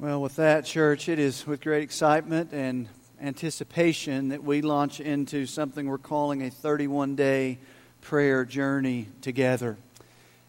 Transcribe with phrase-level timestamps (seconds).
[0.00, 2.88] Well, with that, church, it is with great excitement and
[3.20, 7.58] anticipation that we launch into something we're calling a 31 day
[8.00, 9.76] prayer journey together.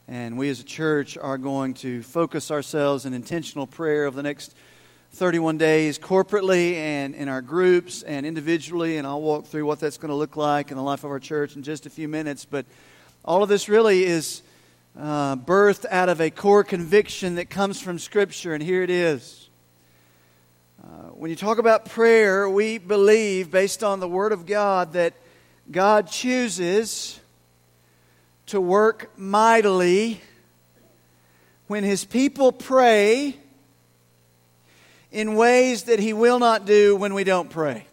[0.08, 4.22] And we as a church are going to focus ourselves in intentional prayer over the
[4.22, 4.54] next
[5.14, 8.98] 31 days corporately and in our groups and individually.
[8.98, 11.20] And I'll walk through what that's going to look like in the life of our
[11.20, 12.46] church in just a few minutes.
[12.46, 12.68] But
[13.26, 14.44] all of this really is
[14.98, 18.54] uh, birthed out of a core conviction that comes from Scripture.
[18.54, 19.50] And here it is.
[20.84, 25.14] Uh, when you talk about prayer, we believe, based on the Word of God, that
[25.70, 27.20] God chooses
[28.48, 30.22] to work mightily
[31.68, 33.36] when His people pray
[35.12, 37.86] in ways that He will not do when we don't pray.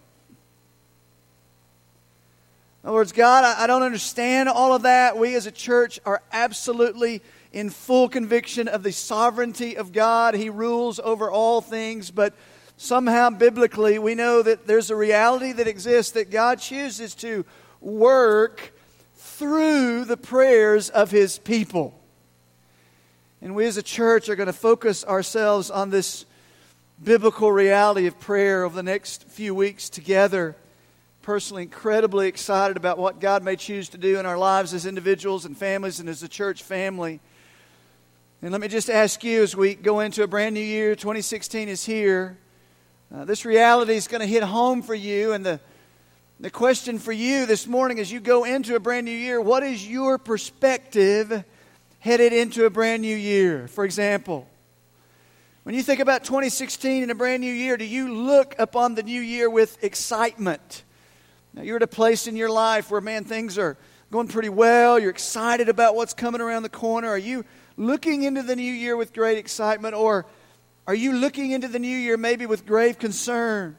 [2.87, 5.19] In other words, God, I don't understand all of that.
[5.19, 7.21] We as a church are absolutely
[7.53, 10.35] in full conviction of the sovereignty of God.
[10.35, 12.33] He rules over all things, but
[12.77, 17.45] somehow biblically we know that there's a reality that exists that God chooses to
[17.81, 18.73] work
[19.17, 21.93] through the prayers of His people.
[23.43, 26.25] And we as a church are going to focus ourselves on this
[27.03, 30.55] biblical reality of prayer over the next few weeks together.
[31.27, 35.45] Personally, incredibly excited about what God may choose to do in our lives as individuals
[35.45, 37.19] and families and as a church family.
[38.43, 41.69] And let me just ask you as we go into a brand new year, 2016
[41.69, 42.39] is here.
[43.13, 45.33] Uh, this reality is going to hit home for you.
[45.33, 45.59] And the,
[46.39, 49.65] the question for you this morning as you go into a brand new year what
[49.65, 51.43] is your perspective
[51.99, 53.67] headed into a brand new year?
[53.67, 54.49] For example,
[55.65, 59.03] when you think about 2016 and a brand new year, do you look upon the
[59.03, 60.85] new year with excitement?
[61.57, 63.79] Now, you're at a place in your life where, man, things are
[64.13, 64.99] going pretty well.
[64.99, 67.09] You're excited about what's coming around the corner.
[67.09, 67.47] Are you
[67.79, 70.27] looking into the new year with great excitement, or
[70.87, 73.75] are you looking into the new year maybe with grave concern?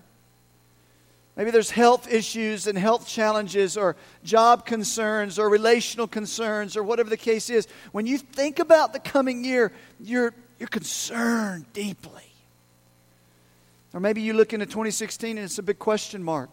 [1.36, 7.12] Maybe there's health issues and health challenges, or job concerns, or relational concerns, or whatever
[7.12, 7.68] the case is.
[7.92, 12.24] When you think about the coming year, you're you're concerned deeply.
[13.94, 16.50] Or maybe you look into 2016 and it's a big question mark.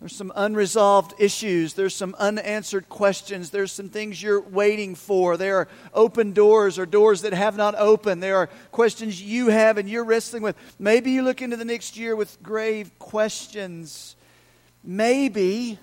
[0.00, 1.74] There's some unresolved issues.
[1.74, 3.50] There's some unanswered questions.
[3.50, 5.36] There's some things you're waiting for.
[5.36, 8.22] There are open doors or doors that have not opened.
[8.22, 10.56] There are questions you have and you're wrestling with.
[10.78, 14.16] Maybe you look into the next year with grave questions.
[14.82, 15.78] Maybe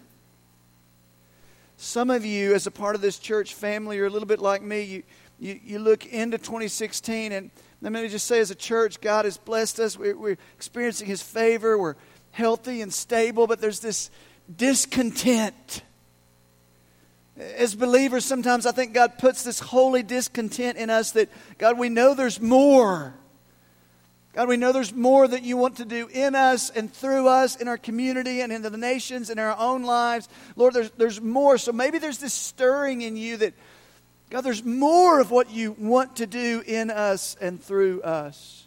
[1.78, 4.64] some of you, as a part of this church family, are a little bit like
[4.64, 4.82] me.
[4.82, 5.04] You,
[5.40, 7.52] you, you look into 2016, and
[7.82, 9.96] let me just say, as a church, God has blessed us.
[9.96, 11.78] We're, we're experiencing His favor.
[11.78, 11.96] We're
[12.38, 14.12] healthy and stable, but there's this
[14.56, 15.82] discontent.
[17.36, 21.90] As believers, sometimes I think God puts this holy discontent in us that, God, we
[21.90, 23.16] know there's more.
[24.34, 27.56] God, we know there's more that you want to do in us and through us,
[27.56, 30.30] in our community and in the nations, in our own lives.
[30.56, 31.58] Lord, there's, there's more.
[31.58, 33.56] So maybe there's this stirring in you that,
[34.30, 38.67] God, there's more of what you want to do in us and through us.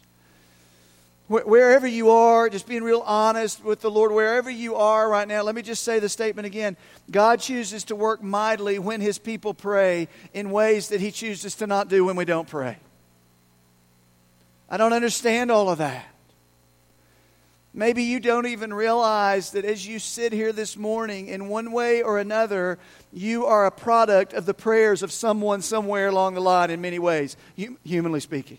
[1.31, 5.43] Wherever you are, just being real honest with the Lord, wherever you are right now,
[5.43, 6.75] let me just say the statement again.
[7.09, 11.67] God chooses to work mightily when His people pray in ways that He chooses to
[11.67, 12.79] not do when we don't pray.
[14.69, 16.05] I don't understand all of that.
[17.73, 22.01] Maybe you don't even realize that as you sit here this morning, in one way
[22.01, 22.77] or another,
[23.13, 26.99] you are a product of the prayers of someone somewhere along the line in many
[26.99, 27.37] ways,
[27.85, 28.57] humanly speaking.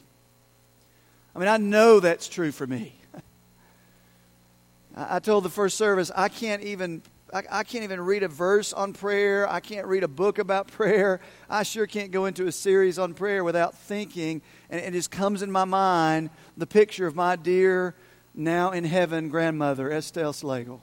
[1.35, 2.95] I mean, I know that's true for me.
[4.97, 7.03] I told the first service, I can't even.
[7.35, 9.49] I, can't even read a verse on prayer.
[9.49, 11.19] I can't read a book about prayer.
[11.49, 15.41] I sure can't go into a series on prayer without thinking, and it just comes
[15.41, 16.29] in my mind
[16.59, 17.95] the picture of my dear
[18.35, 20.81] now in heaven grandmother, Estelle Slagle.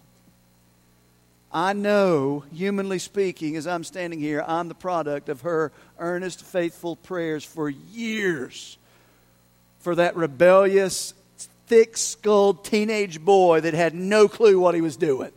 [1.52, 6.96] I know, humanly speaking, as I'm standing here, I'm the product of her earnest, faithful
[6.96, 8.79] prayers for years
[9.80, 11.14] for that rebellious,
[11.68, 15.32] thick skulled teenage boy that had no clue what he was doing.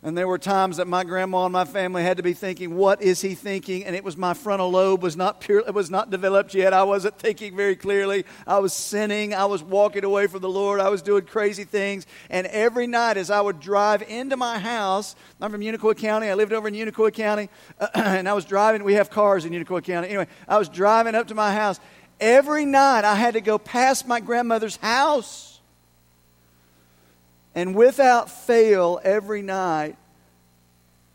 [0.00, 3.02] And there were times that my grandma and my family had to be thinking, what
[3.02, 3.84] is he thinking?
[3.84, 6.72] And it was my frontal lobe was not pure, it was not developed yet.
[6.72, 8.24] I wasn't thinking very clearly.
[8.46, 9.34] I was sinning.
[9.34, 10.78] I was walking away from the Lord.
[10.78, 12.06] I was doing crazy things.
[12.30, 16.28] And every night as I would drive into my house, I'm from Unicoi County.
[16.28, 17.48] I lived over in Unicoi County.
[17.94, 20.08] and I was driving, we have cars in Unicoi County.
[20.08, 21.80] Anyway, I was driving up to my house.
[22.20, 25.48] Every night I had to go past my grandmother's house
[27.58, 29.96] and without fail, every night,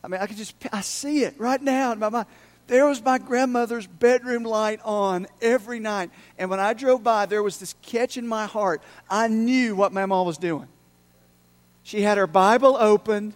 [0.03, 2.25] I mean, I can just, I see it right now in my mind.
[2.67, 6.09] there was my grandmother's bedroom light on every night.
[6.38, 8.81] And when I drove by, there was this catch in my heart.
[9.09, 10.67] I knew what my mom was doing.
[11.83, 13.33] She had her Bible opened.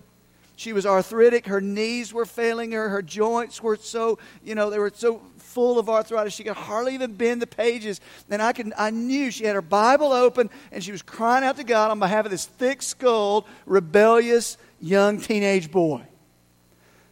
[0.57, 1.45] She was arthritic.
[1.45, 2.89] Her knees were failing her.
[2.89, 6.33] Her joints were so, you know, they were so full of arthritis.
[6.33, 8.01] She could hardly even bend the pages.
[8.29, 11.57] And I, could, I knew she had her Bible open and she was crying out
[11.57, 16.03] to God on behalf of this thick skulled, rebellious young teenage boy.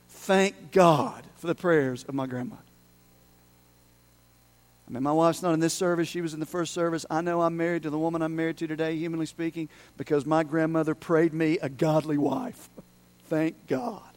[0.10, 2.58] Thank God for the prayers of my grandma.
[4.88, 6.08] I mean, my wife's not in this service.
[6.08, 7.06] She was in the first service.
[7.10, 10.44] I know I'm married to the woman I'm married to today, humanly speaking, because my
[10.44, 12.70] grandmother prayed me a godly wife.
[13.28, 14.15] Thank God.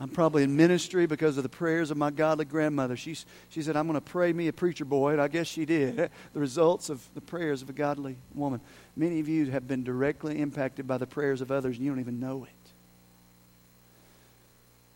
[0.00, 2.96] I'm probably in ministry because of the prayers of my godly grandmother.
[2.96, 3.16] She,
[3.48, 6.10] she said, I'm going to pray me a preacher boy, and I guess she did.
[6.32, 8.60] The results of the prayers of a godly woman.
[8.94, 12.00] Many of you have been directly impacted by the prayers of others, and you don't
[12.00, 12.70] even know it.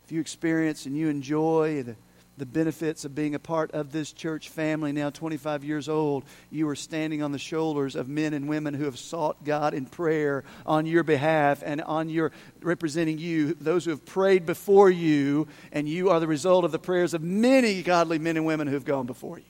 [0.04, 1.96] If you experience and you enjoy the
[2.38, 6.24] the benefits of being a part of this church family, now 25 years old.
[6.50, 9.84] You are standing on the shoulders of men and women who have sought God in
[9.84, 12.32] prayer on your behalf and on your
[12.62, 16.78] representing you, those who have prayed before you, and you are the result of the
[16.78, 19.44] prayers of many godly men and women who have gone before you.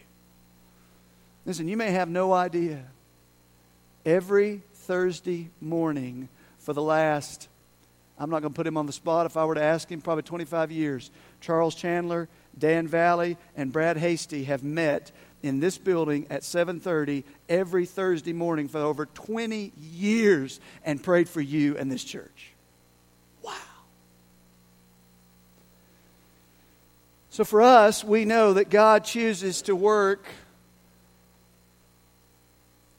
[1.46, 2.84] Listen, you may have no idea.
[4.04, 7.48] Every Thursday morning for the last,
[8.18, 10.00] I'm not going to put him on the spot if I were to ask him,
[10.00, 12.28] probably 25 years, Charles Chandler
[12.58, 15.10] Dan Valley and Brad Hasty have met
[15.42, 21.40] in this building at 7:30 every Thursday morning for over 20 years and prayed for
[21.40, 22.52] you and this church.
[23.42, 23.52] Wow.
[27.30, 30.26] So for us, we know that God chooses to work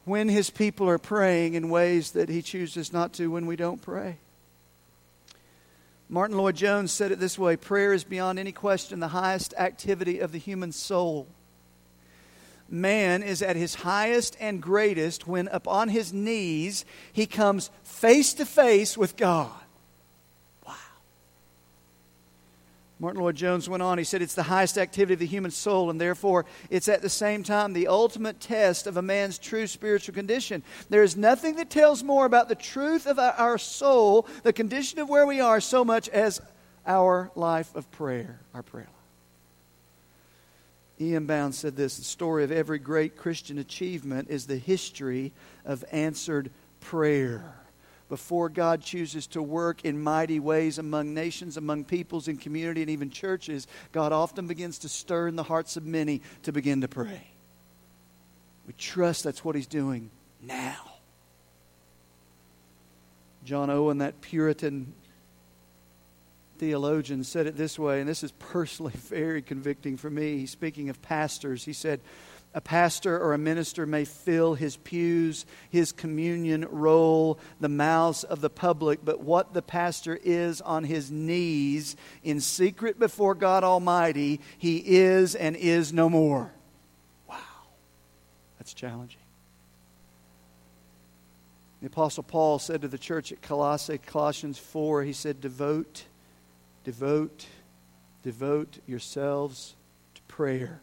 [0.06, 3.82] when his people are praying in ways that he chooses not to when we don't
[3.82, 4.18] pray.
[6.10, 10.32] Martyn Lloyd-Jones said it this way prayer is beyond any question the highest activity of
[10.32, 11.28] the human soul.
[12.70, 18.46] Man is at his highest and greatest when, upon his knees, he comes face to
[18.46, 19.52] face with God.
[23.04, 26.00] Martyn Lloyd-Jones went on, he said, It's the highest activity of the human soul, and
[26.00, 30.64] therefore it's at the same time the ultimate test of a man's true spiritual condition.
[30.90, 35.10] There is nothing that tells more about the truth of our soul, the condition of
[35.10, 36.40] where we are, so much as
[36.88, 38.94] our life of prayer, our prayer life.
[41.02, 41.26] E.M.
[41.26, 45.34] Bounds said this The story of every great Christian achievement is the history
[45.66, 47.54] of answered prayer
[48.14, 52.92] before God chooses to work in mighty ways among nations, among peoples, in community, and
[52.92, 56.88] even churches, God often begins to stir in the hearts of many to begin to
[56.88, 57.32] pray.
[58.68, 60.12] We trust that's what He's doing
[60.44, 60.92] now.
[63.44, 64.94] John Owen, that Puritan
[66.60, 70.38] theologian, said it this way, and this is personally very convicting for me.
[70.38, 72.00] He's speaking of pastors, he said,
[72.54, 78.42] a pastor or a minister may fill his pews, his communion roll, the mouths of
[78.42, 84.40] the public, but what the pastor is on his knees in secret before God Almighty,
[84.58, 86.52] he is and is no more.
[87.28, 87.38] Wow.
[88.60, 89.20] That's challenging.
[91.82, 96.06] The Apostle Paul said to the church at Colossae, Colossians 4, he said, Devote,
[96.86, 97.46] devote,
[98.22, 99.76] devote yourselves
[100.16, 100.82] to prayer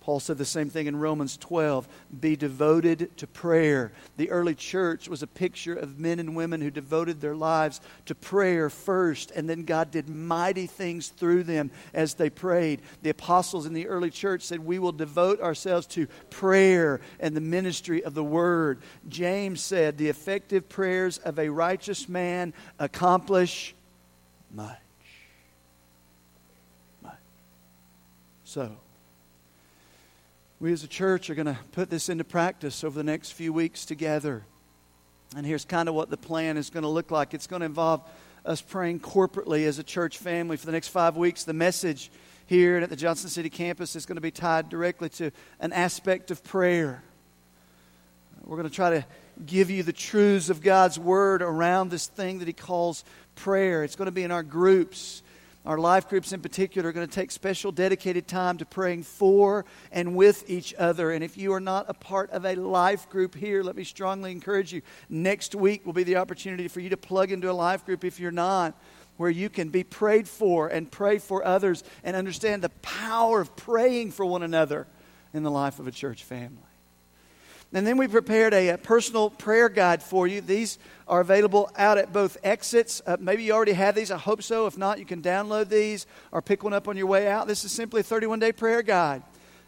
[0.00, 1.86] Paul said the same thing in Romans 12
[2.20, 3.92] be devoted to prayer.
[4.16, 8.14] The early church was a picture of men and women who devoted their lives to
[8.14, 12.80] prayer first, and then God did mighty things through them as they prayed.
[13.02, 17.42] The apostles in the early church said, We will devote ourselves to prayer and the
[17.42, 18.80] ministry of the word.
[19.06, 23.74] James said, The effective prayers of a righteous man accomplish
[24.50, 24.78] much.
[27.02, 27.12] Much.
[28.44, 28.76] So,
[30.60, 33.50] we as a church are going to put this into practice over the next few
[33.50, 34.44] weeks together.
[35.34, 37.66] And here's kind of what the plan is going to look like it's going to
[37.66, 38.02] involve
[38.44, 41.44] us praying corporately as a church family for the next five weeks.
[41.44, 42.10] The message
[42.44, 46.30] here at the Johnson City campus is going to be tied directly to an aspect
[46.30, 47.02] of prayer.
[48.44, 49.06] We're going to try to
[49.46, 53.02] give you the truths of God's Word around this thing that He calls
[53.34, 53.82] prayer.
[53.82, 55.22] It's going to be in our groups.
[55.66, 59.66] Our life groups, in particular, are going to take special dedicated time to praying for
[59.92, 61.10] and with each other.
[61.10, 64.32] And if you are not a part of a life group here, let me strongly
[64.32, 64.80] encourage you.
[65.10, 68.18] Next week will be the opportunity for you to plug into a life group if
[68.18, 68.74] you're not,
[69.18, 73.54] where you can be prayed for and pray for others and understand the power of
[73.54, 74.86] praying for one another
[75.34, 76.69] in the life of a church family.
[77.72, 80.40] And then we prepared a, a, personal prayer guide for you.
[80.40, 83.00] These are available out at both exits.
[83.06, 84.10] Uh, maybe you already have these.
[84.10, 84.66] I hope so.
[84.66, 87.46] If not, you can download these or pick one up on your way out.
[87.46, 89.22] This is simply a 31 day prayer guide.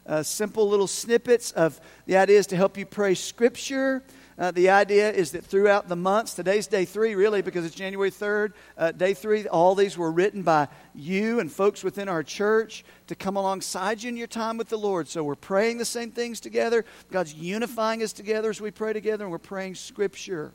[0.04, 4.02] Uh, simple little snippets of the ideas to help you pray Scripture,
[4.38, 8.10] uh, the idea is that throughout the months, today's day three, really, because it's January
[8.10, 12.84] 3rd, uh, day three, all these were written by you and folks within our church
[13.08, 15.08] to come alongside you in your time with the Lord.
[15.08, 16.84] So we're praying the same things together.
[17.10, 20.52] God's unifying us together as we pray together, and we're praying Scripture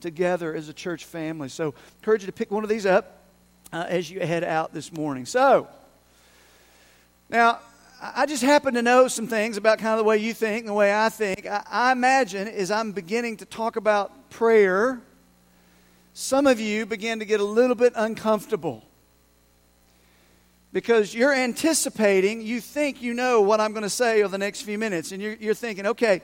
[0.00, 1.48] together as a church family.
[1.48, 3.18] So I encourage you to pick one of these up
[3.72, 5.26] uh, as you head out this morning.
[5.26, 5.68] So,
[7.28, 7.60] now,
[8.04, 10.68] I just happen to know some things about kind of the way you think and
[10.70, 11.46] the way I think.
[11.46, 15.00] I, imagine as I'm beginning to talk about prayer,
[16.12, 18.82] some of you begin to get a little bit uncomfortable
[20.72, 24.62] because you're anticipating, you think you know what I'm going to say over the next
[24.62, 26.22] few minutes, and you're, you're thinking, okay,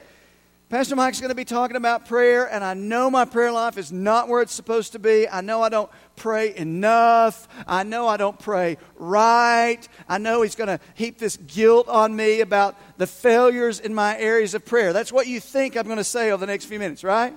[0.71, 3.91] Pastor Mike's going to be talking about prayer, and I know my prayer life is
[3.91, 5.27] not where it's supposed to be.
[5.27, 7.49] I know I don't pray enough.
[7.67, 9.81] I know I don't pray right.
[10.11, 14.19] I know he's going to heap this guilt on me about the failures in my
[14.19, 14.93] areas of prayer.
[14.93, 17.35] That's what you think I'm going to say over the next few minutes, right?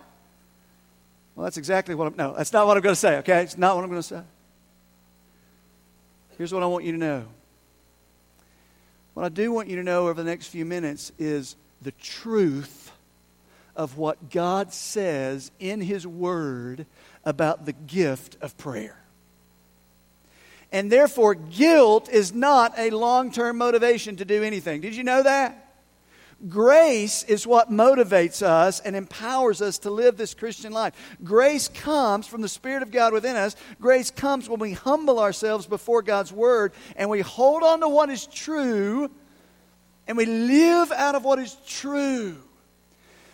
[1.33, 2.15] Well, that's exactly what I'm.
[2.17, 3.43] No, that's not what I'm going to say, okay?
[3.43, 4.23] It's not what I'm going to say.
[6.37, 7.25] Here's what I want you to know.
[9.13, 12.90] What I do want you to know over the next few minutes is the truth
[13.81, 16.85] of what God says in His Word
[17.25, 18.95] about the gift of prayer.
[20.71, 24.81] And therefore, guilt is not a long term motivation to do anything.
[24.81, 25.73] Did you know that?
[26.47, 30.93] Grace is what motivates us and empowers us to live this Christian life.
[31.23, 33.55] Grace comes from the Spirit of God within us.
[33.79, 38.11] Grace comes when we humble ourselves before God's Word and we hold on to what
[38.11, 39.09] is true
[40.07, 42.37] and we live out of what is true.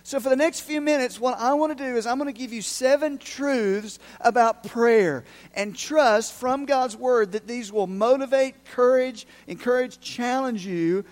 [0.08, 2.40] So, for the next few minutes, what I want to do is I'm going to
[2.40, 8.64] give you seven truths about prayer and trust from God's Word that these will motivate,
[8.64, 11.04] courage, encourage, challenge you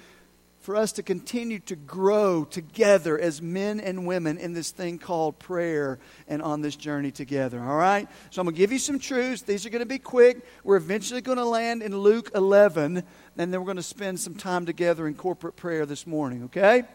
[0.61, 5.39] for us to continue to grow together as men and women in this thing called
[5.39, 5.99] prayer
[6.29, 7.61] and on this journey together.
[7.61, 8.07] All right?
[8.29, 9.41] So I'm going to give you some truths.
[9.41, 10.45] These are going to be quick.
[10.63, 13.03] We're eventually going to land in Luke 11,
[13.37, 16.85] and then we're going to spend some time together in corporate prayer this morning, okay?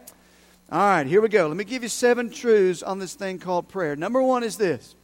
[0.71, 1.49] All right, here we go.
[1.49, 3.97] Let me give you seven truths on this thing called prayer.
[3.97, 4.95] Number one is this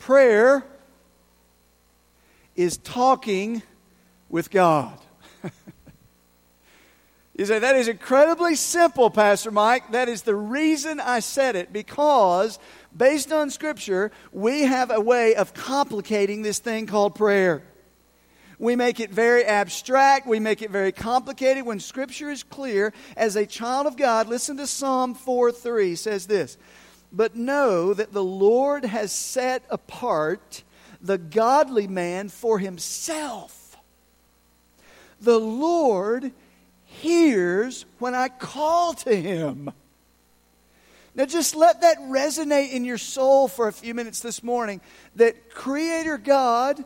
[0.00, 0.66] prayer
[2.56, 3.62] is talking
[4.28, 4.98] with God.
[7.38, 9.92] you say, that is incredibly simple, Pastor Mike.
[9.92, 12.58] That is the reason I said it, because
[12.96, 17.62] based on Scripture, we have a way of complicating this thing called prayer.
[18.58, 20.26] We make it very abstract.
[20.26, 22.92] We make it very complicated when Scripture is clear.
[23.16, 26.56] As a child of God, listen to Psalm 4 3 says this
[27.12, 30.62] But know that the Lord has set apart
[31.00, 33.76] the godly man for himself.
[35.20, 36.32] The Lord
[36.84, 39.70] hears when I call to him.
[41.16, 44.80] Now, just let that resonate in your soul for a few minutes this morning
[45.14, 46.84] that Creator God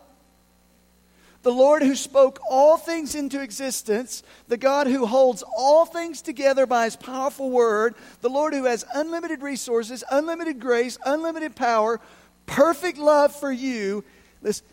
[1.43, 6.67] the Lord who spoke all things into existence, the God who holds all things together
[6.67, 12.01] by his powerful word, the Lord who has unlimited resources, unlimited grace, unlimited power,
[12.47, 14.05] perfect love for you,
[14.43, 14.67] listen,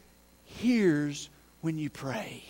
[0.43, 1.29] hears
[1.61, 2.43] when you pray.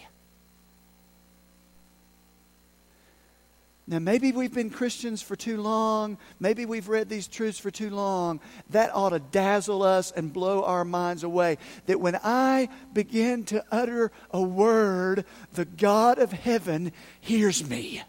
[3.88, 6.18] Now, maybe we've been Christians for too long.
[6.40, 8.40] Maybe we've read these truths for too long.
[8.72, 11.60] That ought to dazzle us and blow our minds away.
[11.86, 15.24] That when I begin to utter a word,
[15.54, 18.02] the God of heaven hears me.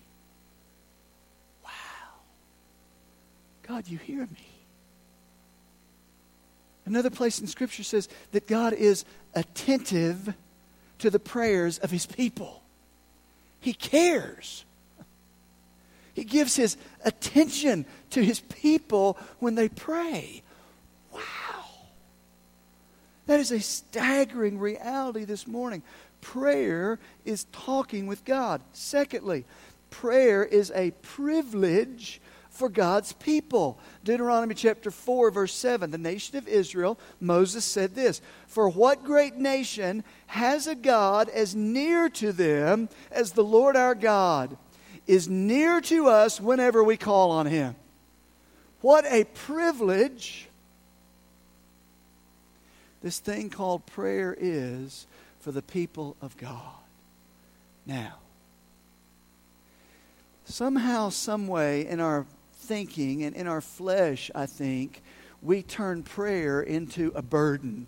[1.62, 1.70] Wow.
[3.62, 4.48] God, you hear me.
[6.86, 9.04] Another place in Scripture says that God is
[9.34, 10.32] attentive
[11.00, 12.62] to the prayers of his people,
[13.60, 14.65] he cares.
[16.16, 20.42] He gives his attention to his people when they pray.
[21.12, 21.20] Wow.
[23.26, 25.82] That is a staggering reality this morning.
[26.22, 28.62] Prayer is talking with God.
[28.72, 29.44] Secondly,
[29.90, 33.78] prayer is a privilege for God's people.
[34.02, 35.90] Deuteronomy chapter 4, verse 7.
[35.90, 41.54] The nation of Israel, Moses said this For what great nation has a God as
[41.54, 44.56] near to them as the Lord our God?
[45.06, 47.76] Is near to us whenever we call on Him.
[48.80, 50.48] What a privilege
[53.02, 55.06] this thing called prayer is
[55.38, 56.74] for the people of God.
[57.84, 58.14] Now,
[60.44, 65.02] somehow, some way in our thinking and in our flesh, I think,
[65.40, 67.86] we turn prayer into a burden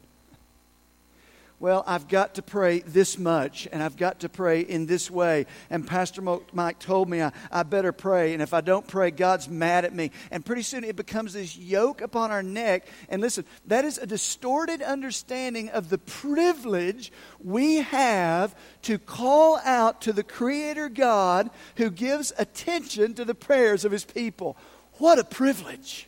[1.60, 5.46] well, I've got to pray this much, and I've got to pray in this way.
[5.70, 6.22] And Pastor
[6.52, 9.92] Mike told me I, I, better pray, and if I don't pray, God's mad at
[9.92, 10.12] me.
[10.30, 12.86] And pretty soon it becomes this yoke upon our neck.
[13.08, 17.10] And listen, that is a distorted understanding of the privilege
[17.42, 23.84] we have to call out to the Creator God who gives attention to the prayers
[23.84, 24.56] of His people.
[24.98, 26.06] What a privilege!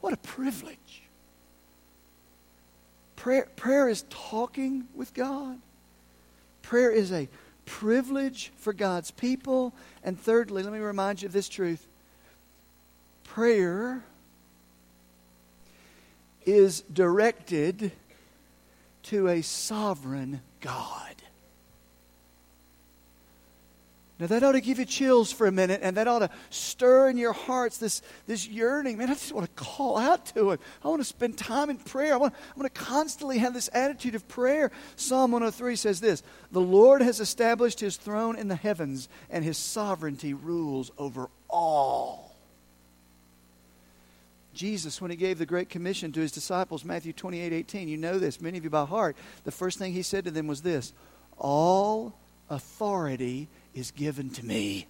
[0.00, 1.01] What a privilege.
[3.22, 5.60] Prayer, prayer is talking with God.
[6.60, 7.28] Prayer is a
[7.66, 9.72] privilege for God's people.
[10.02, 11.86] And thirdly, let me remind you of this truth
[13.22, 14.02] prayer
[16.44, 17.92] is directed
[19.04, 21.21] to a sovereign God.
[24.22, 27.08] Now, that ought to give you chills for a minute, and that ought to stir
[27.08, 28.96] in your hearts this, this yearning.
[28.96, 30.58] Man, I just want to call out to Him.
[30.84, 32.14] I want to spend time in prayer.
[32.14, 34.70] I want, I want to constantly have this attitude of prayer.
[34.94, 39.58] Psalm 103 says this The Lord has established His throne in the heavens, and His
[39.58, 42.32] sovereignty rules over all.
[44.54, 48.20] Jesus, when he gave the Great Commission to his disciples, Matthew 28 18, you know
[48.20, 50.92] this, many of you by heart, the first thing he said to them was this
[51.38, 52.14] All
[52.48, 54.86] authority is given to me.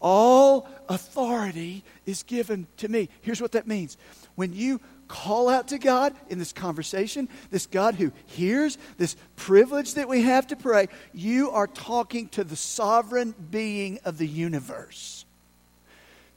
[0.00, 3.08] All authority is given to me.
[3.20, 3.98] Here's what that means.
[4.34, 9.94] When you call out to God in this conversation, this God who hears, this privilege
[9.94, 15.26] that we have to pray, you are talking to the sovereign being of the universe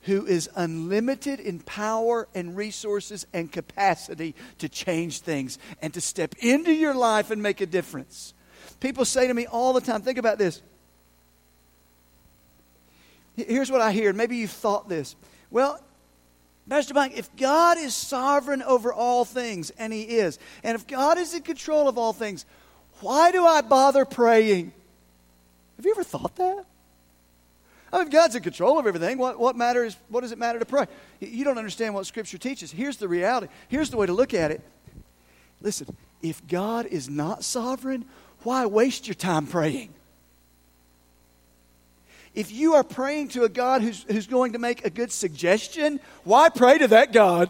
[0.01, 6.35] who is unlimited in power and resources and capacity to change things and to step
[6.39, 8.33] into your life and make a difference.
[8.79, 10.61] People say to me all the time, think about this.
[13.35, 14.13] Here's what I hear.
[14.13, 15.15] Maybe you've thought this.
[15.49, 15.79] Well,
[16.69, 21.17] Pastor Mike, if God is sovereign over all things, and He is, and if God
[21.17, 22.45] is in control of all things,
[23.01, 24.71] why do I bother praying?
[25.77, 26.65] Have you ever thought that?
[27.91, 29.97] I mean, if God's in control of everything, what, what matters?
[30.09, 30.87] What does it matter to pray?
[31.19, 32.71] You don't understand what Scripture teaches.
[32.71, 33.47] Here's the reality.
[33.67, 34.61] Here's the way to look at it.
[35.61, 38.05] Listen, if God is not sovereign,
[38.43, 39.93] why waste your time praying?
[42.35, 45.99] If you are praying to a God who's, who's going to make a good suggestion,
[46.23, 47.49] why pray to that God?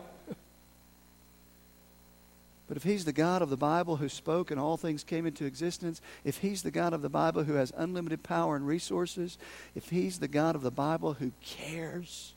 [2.68, 5.46] But if He's the God of the Bible who spoke and all things came into
[5.46, 9.38] existence, if He's the God of the Bible who has unlimited power and resources,
[9.76, 12.34] if He's the God of the Bible who cares,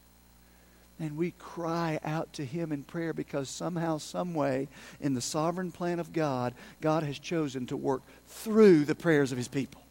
[0.99, 4.69] and we cry out to Him in prayer because somehow, someway,
[5.01, 9.39] in the sovereign plan of God, God has chosen to work through the prayers of
[9.39, 9.83] His people.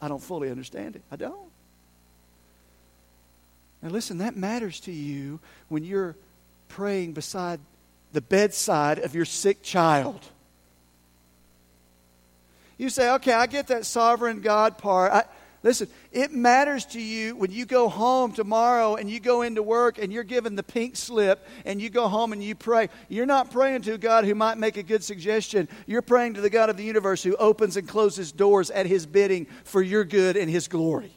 [0.00, 1.02] I don't fully understand it.
[1.10, 1.50] I don't.
[3.82, 6.16] Now, listen, that matters to you when you're
[6.68, 7.58] praying beside
[8.12, 10.20] the bedside of your sick child.
[12.78, 15.12] You say, okay, I get that sovereign God part.
[15.12, 15.24] I,
[15.62, 19.98] Listen, it matters to you when you go home tomorrow and you go into work
[19.98, 22.88] and you're given the pink slip and you go home and you pray.
[23.08, 25.68] You're not praying to a God who might make a good suggestion.
[25.86, 29.06] You're praying to the God of the universe who opens and closes doors at his
[29.06, 31.16] bidding for your good and his glory.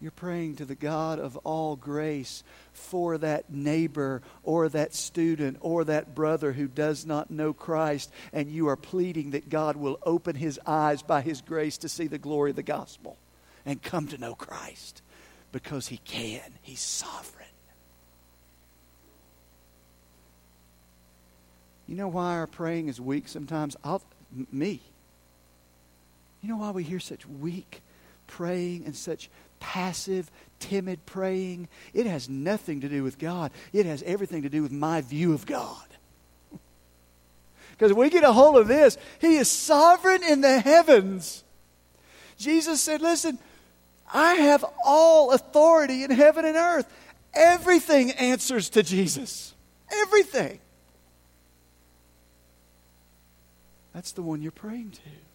[0.00, 5.84] You're praying to the God of all grace for that neighbor or that student or
[5.84, 10.36] that brother who does not know Christ, and you are pleading that God will open
[10.36, 13.16] his eyes by his grace to see the glory of the gospel
[13.64, 15.00] and come to know Christ
[15.50, 16.42] because he can.
[16.60, 17.46] He's sovereign.
[21.86, 23.76] You know why our praying is weak sometimes?
[23.82, 24.02] I'll,
[24.52, 24.80] me.
[26.42, 27.80] You know why we hear such weak
[28.26, 29.30] praying and such
[29.66, 31.66] passive, timid praying.
[31.92, 35.34] It has nothing to do with God, it has everything to do with my view
[35.34, 35.86] of God.
[37.72, 41.44] Because if we get a hold of this, He is sovereign in the heavens.
[42.38, 43.38] Jesus said, Listen,
[44.10, 46.86] I have all authority in heaven and earth.
[47.34, 49.52] Everything answers to Jesus.
[49.90, 50.58] Everything.
[53.92, 55.25] That's the one you're praying to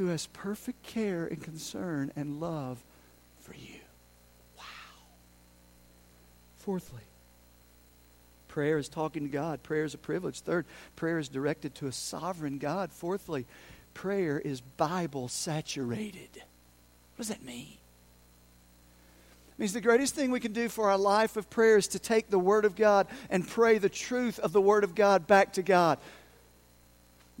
[0.00, 2.82] who has perfect care and concern and love
[3.38, 3.76] for you.
[4.56, 4.64] Wow.
[6.56, 7.02] Fourthly,
[8.48, 9.62] prayer is talking to God.
[9.62, 10.40] Prayer is a privilege.
[10.40, 10.64] Third,
[10.96, 12.92] prayer is directed to a sovereign God.
[12.92, 13.44] Fourthly,
[13.92, 16.30] prayer is Bible saturated.
[16.32, 17.74] What does that mean?
[19.50, 21.98] It means the greatest thing we can do for our life of prayer is to
[21.98, 25.52] take the Word of God and pray the truth of the Word of God back
[25.52, 25.98] to God.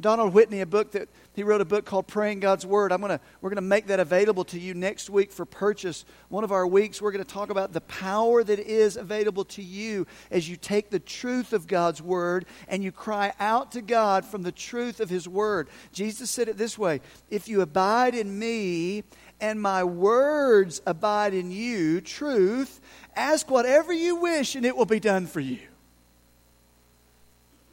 [0.00, 2.90] Donald Whitney, a book that he wrote a book called Praying God's Word.
[2.90, 6.04] I'm gonna, we're going to make that available to you next week for purchase.
[6.28, 9.62] One of our weeks, we're going to talk about the power that is available to
[9.62, 14.24] you as you take the truth of God's Word and you cry out to God
[14.24, 15.68] from the truth of His Word.
[15.92, 19.04] Jesus said it this way If you abide in me
[19.40, 22.80] and my words abide in you, truth,
[23.14, 25.69] ask whatever you wish and it will be done for you.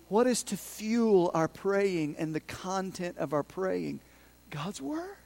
[0.09, 3.99] What is to fuel our praying and the content of our praying?
[4.49, 5.17] God's Word.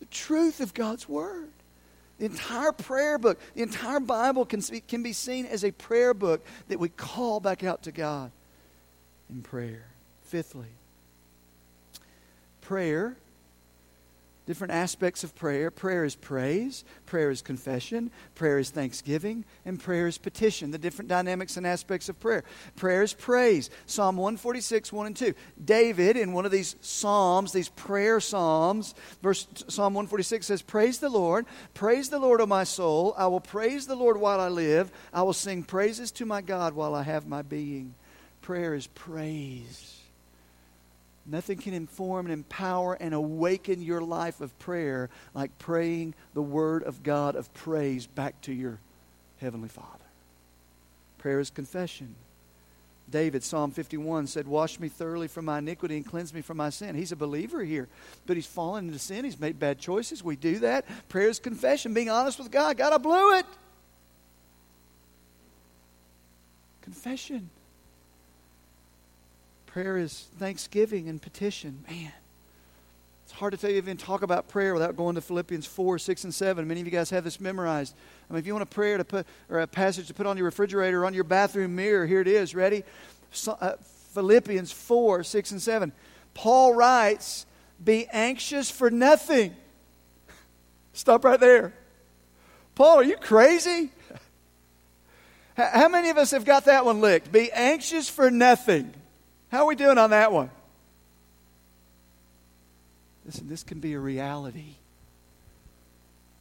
[0.00, 1.50] The truth of God's Word.
[2.18, 6.44] The entire prayer book, the entire Bible can, can be seen as a prayer book
[6.66, 8.32] that we call back out to God
[9.30, 9.86] in prayer.
[10.24, 10.66] Fifthly,
[12.60, 13.16] prayer
[14.48, 15.70] different aspects of prayer.
[15.70, 20.70] Prayer is praise, prayer is confession, prayer is thanksgiving, and prayer is petition.
[20.70, 22.44] The different dynamics and aspects of prayer.
[22.74, 23.68] Prayer is praise.
[23.84, 25.34] Psalm 146, 1 and 2.
[25.62, 31.10] David, in one of these psalms, these prayer psalms, verse Psalm 146 says, Praise the
[31.10, 33.14] Lord, praise the Lord, O my soul.
[33.18, 34.90] I will praise the Lord while I live.
[35.12, 37.94] I will sing praises to my God while I have my being.
[38.40, 40.07] Prayer is praise.
[41.30, 46.82] Nothing can inform and empower and awaken your life of prayer like praying the word
[46.82, 48.80] of God of praise back to your
[49.36, 49.88] Heavenly Father.
[51.18, 52.14] Prayer is confession.
[53.10, 56.70] David, Psalm 51, said, Wash me thoroughly from my iniquity and cleanse me from my
[56.70, 56.94] sin.
[56.94, 57.88] He's a believer here,
[58.26, 59.24] but he's fallen into sin.
[59.24, 60.24] He's made bad choices.
[60.24, 60.86] We do that.
[61.08, 62.76] Prayer is confession, being honest with God.
[62.76, 63.46] God, I blew it.
[66.82, 67.50] Confession.
[69.78, 71.84] Prayer is thanksgiving and petition.
[71.88, 72.10] Man,
[73.22, 76.24] it's hard to tell you even talk about prayer without going to Philippians 4, 6,
[76.24, 76.66] and 7.
[76.66, 77.94] Many of you guys have this memorized.
[78.28, 80.36] I mean, if you want a prayer to put, or a passage to put on
[80.36, 82.56] your refrigerator or on your bathroom mirror, here it is.
[82.56, 82.82] Ready?
[83.30, 83.76] So, uh,
[84.14, 85.92] Philippians 4, 6, and 7.
[86.34, 87.46] Paul writes,
[87.84, 89.54] Be anxious for nothing.
[90.92, 91.72] Stop right there.
[92.74, 93.92] Paul, are you crazy?
[95.56, 97.30] How many of us have got that one licked?
[97.30, 98.92] Be anxious for nothing.
[99.50, 100.50] How are we doing on that one?
[103.24, 104.76] Listen, this can be a reality.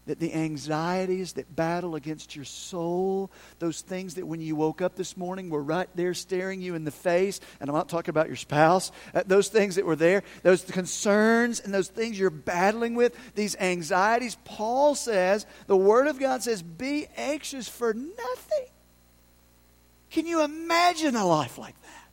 [0.05, 4.95] That the anxieties that battle against your soul, those things that when you woke up
[4.95, 8.27] this morning were right there staring you in the face, and I'm not talking about
[8.27, 12.95] your spouse, uh, those things that were there, those concerns and those things you're battling
[12.95, 18.67] with, these anxieties, Paul says, the Word of God says, be anxious for nothing.
[20.09, 22.06] Can you imagine a life like that?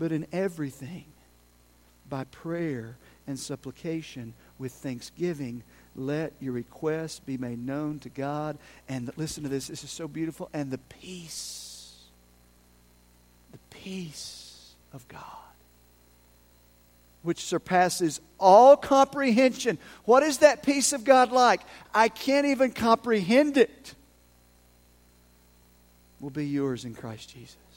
[0.00, 1.04] But in everything,
[2.08, 5.62] by prayer and supplication with thanksgiving,
[5.94, 8.56] let your requests be made known to God.
[8.88, 10.48] And listen to this, this is so beautiful.
[10.54, 11.98] And the peace,
[13.52, 15.20] the peace of God,
[17.22, 19.76] which surpasses all comprehension.
[20.06, 21.60] What is that peace of God like?
[21.92, 23.94] I can't even comprehend it.
[26.20, 27.69] Will be yours in Christ Jesus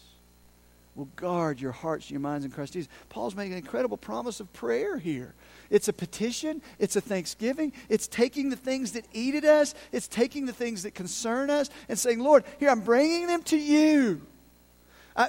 [0.96, 2.92] will guard your hearts and your minds in Christ Jesus.
[3.10, 5.34] Paul's making an incredible promise of prayer here.
[5.70, 10.08] It's a petition, it's a thanksgiving, it's taking the things that eat at us, it's
[10.08, 14.22] taking the things that concern us, and saying, Lord, here, I'm bringing them to you.
[15.16, 15.28] Uh,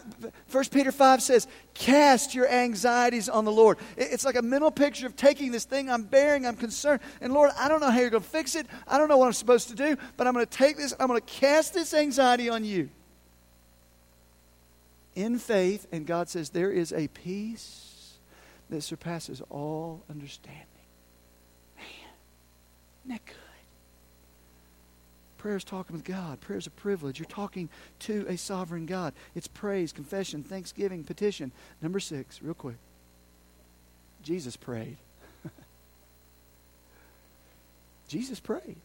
[0.50, 3.78] 1 Peter 5 says, Cast your anxieties on the Lord.
[3.96, 7.50] It's like a mental picture of taking this thing I'm bearing, I'm concerned, and Lord,
[7.58, 8.66] I don't know how you're going to fix it.
[8.86, 11.08] I don't know what I'm supposed to do, but I'm going to take this, I'm
[11.08, 12.90] going to cast this anxiety on you
[15.14, 18.18] in faith, and God says there is a peace
[18.70, 20.66] that surpasses all understanding.
[21.76, 21.86] Man,
[23.04, 23.36] isn't that good?
[25.38, 26.40] Prayer is talking with God.
[26.40, 27.18] Prayer is a privilege.
[27.18, 27.68] You're talking
[28.00, 29.12] to a sovereign God.
[29.34, 31.52] It's praise, confession, thanksgiving, petition.
[31.82, 32.78] Number six, real quick.
[34.22, 34.96] Jesus prayed.
[38.08, 38.76] Jesus prayed.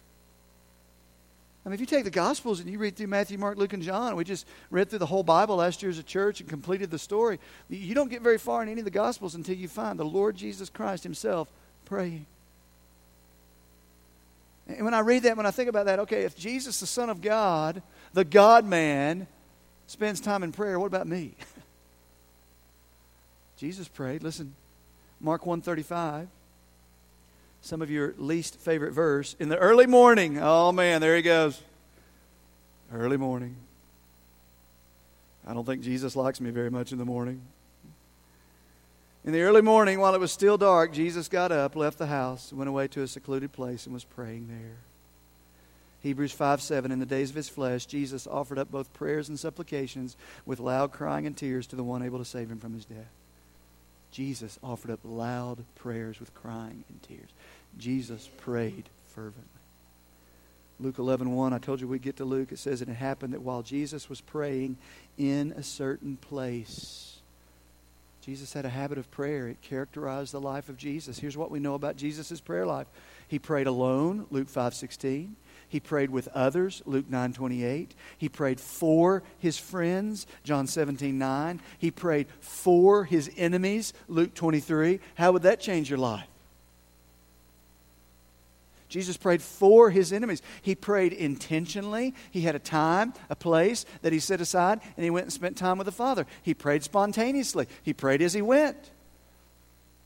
[1.70, 3.84] I mean, if you take the Gospels and you read through Matthew, Mark, Luke, and
[3.84, 6.90] John, we just read through the whole Bible last year as a church and completed
[6.90, 7.40] the story.
[7.70, 10.36] You don't get very far in any of the Gospels until you find the Lord
[10.36, 11.48] Jesus Christ Himself
[11.86, 12.26] praying.
[14.68, 17.08] And when I read that, when I think about that, okay, if Jesus, the Son
[17.08, 19.28] of God, the God man,
[19.86, 21.36] spends time in prayer, what about me?
[23.58, 24.24] Jesus prayed.
[24.24, 24.56] Listen,
[25.22, 26.30] Mark 135
[27.62, 29.36] some of your least favorite verse.
[29.40, 31.62] In the early morning, oh man, there he goes.
[32.92, 33.56] Early morning.
[35.46, 37.42] I don't think Jesus likes me very much in the morning.
[39.26, 42.54] In the early morning, while it was still dark, Jesus got up, left the house,
[42.54, 44.78] went away to a secluded place, and was praying there.
[46.02, 49.38] Hebrews 5 7, in the days of his flesh, Jesus offered up both prayers and
[49.38, 52.86] supplications with loud crying and tears to the one able to save him from his
[52.86, 53.19] death.
[54.12, 57.30] Jesus offered up loud prayers with crying and tears.
[57.78, 59.44] Jesus prayed fervently.
[60.80, 62.52] Luke 11 1, I told you we'd get to Luke.
[62.52, 64.78] It says, And it happened that while Jesus was praying
[65.18, 67.18] in a certain place,
[68.22, 69.48] Jesus had a habit of prayer.
[69.48, 71.20] It characterized the life of Jesus.
[71.20, 72.88] Here's what we know about Jesus' prayer life.
[73.28, 75.36] He prayed alone, Luke 5 16.
[75.70, 77.94] He prayed with others, Luke 9 28.
[78.18, 81.62] He prayed for his friends, John 17 9.
[81.78, 85.00] He prayed for his enemies, Luke 23.
[85.16, 86.26] How would that change your life?
[88.90, 90.42] Jesus prayed for his enemies.
[90.64, 92.16] He prayed intentionally.
[92.32, 95.58] He had a time, a place that he set aside, and he went and spent
[95.58, 96.26] time with the Father.
[96.42, 97.68] He prayed spontaneously.
[97.84, 98.90] He prayed as he went.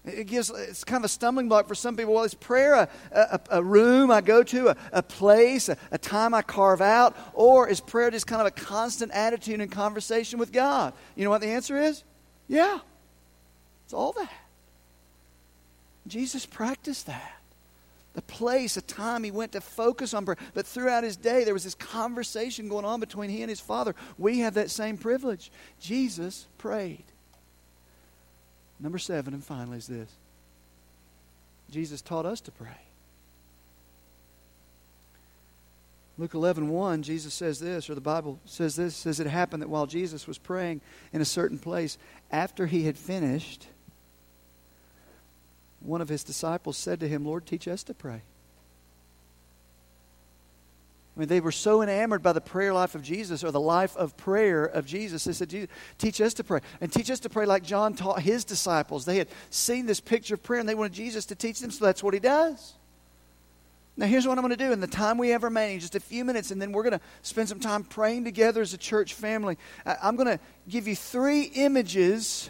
[0.05, 2.13] It gives it's kind of a stumbling block for some people.
[2.13, 5.97] Well, is prayer a, a, a room I go to, a, a place, a, a,
[5.97, 10.39] time I carve out, or is prayer just kind of a constant attitude and conversation
[10.39, 10.93] with God?
[11.15, 12.03] You know what the answer is?
[12.49, 12.79] Yeah,
[13.85, 14.31] it's all that.
[16.05, 17.39] Jesus practiced that.
[18.13, 20.37] The place, a time he went to focus on prayer.
[20.53, 23.95] But throughout his day, there was this conversation going on between he and his Father.
[24.17, 25.49] We have that same privilege.
[25.79, 27.05] Jesus prayed.
[28.83, 30.09] Number seven, and finally, is this
[31.71, 32.67] Jesus taught us to pray.
[36.19, 39.69] Luke 11, 1, Jesus says this, or the Bible says this, says it happened that
[39.69, 40.79] while Jesus was praying
[41.11, 41.97] in a certain place,
[42.29, 43.65] after he had finished,
[45.79, 48.21] one of his disciples said to him, Lord, teach us to pray.
[51.15, 53.95] I mean, they were so enamored by the prayer life of Jesus or the life
[53.95, 55.25] of prayer of Jesus.
[55.25, 56.61] They said, Teach us to pray.
[56.81, 59.05] And teach us to pray like John taught his disciples.
[59.05, 61.85] They had seen this picture of prayer and they wanted Jesus to teach them, so
[61.85, 62.73] that's what he does.
[63.95, 65.99] Now, here's what I'm going to do in the time we have remaining, just a
[65.99, 69.13] few minutes, and then we're going to spend some time praying together as a church
[69.13, 69.55] family.
[69.85, 72.49] I'm going to give you three images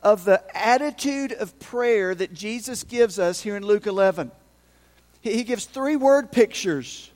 [0.00, 4.30] of the attitude of prayer that Jesus gives us here in Luke 11.
[5.22, 7.11] He gives three word pictures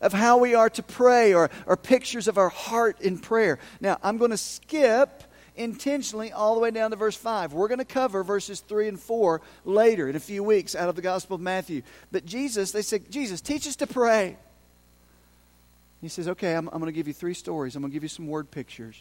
[0.00, 3.58] of how we are to pray or, or pictures of our heart in prayer.
[3.80, 5.22] Now, I'm going to skip
[5.56, 7.52] intentionally all the way down to verse 5.
[7.52, 10.96] We're going to cover verses 3 and 4 later in a few weeks out of
[10.96, 11.82] the Gospel of Matthew.
[12.12, 14.36] But Jesus, they said, Jesus, teach us to pray.
[16.00, 17.74] He says, Okay, I'm, I'm going to give you three stories.
[17.74, 18.96] I'm going to give you some word pictures.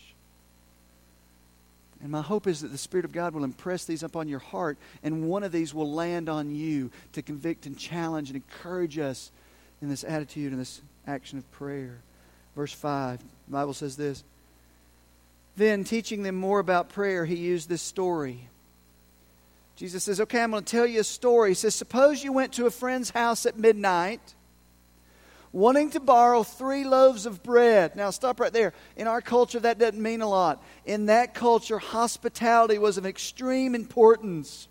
[2.01, 4.77] And my hope is that the Spirit of God will impress these upon your heart,
[5.01, 9.31] and one of these will land on you to convict and challenge and encourage us
[9.85, 12.01] in this attitude and this action of prayer.
[12.55, 14.23] Verse 5, the Bible says this
[15.55, 18.49] Then, teaching them more about prayer, he used this story.
[19.75, 21.51] Jesus says, Okay, I'm going to tell you a story.
[21.51, 24.33] He says, Suppose you went to a friend's house at midnight
[25.55, 27.95] wanting to borrow three loaves of bread.
[27.95, 28.73] Now, stop right there.
[28.97, 30.61] In our culture, that doesn't mean a lot.
[30.85, 34.67] In that culture, hospitality was of extreme importance.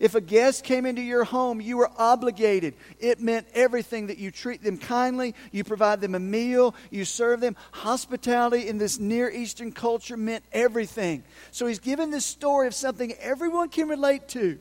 [0.00, 2.74] If a guest came into your home, you were obligated.
[2.98, 7.40] It meant everything that you treat them kindly, you provide them a meal, you serve
[7.40, 7.54] them.
[7.72, 11.22] Hospitality in this Near Eastern culture meant everything.
[11.50, 14.58] So he's given this story of something everyone can relate to.